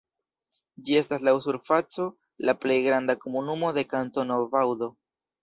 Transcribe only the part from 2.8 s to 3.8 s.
granda komunumo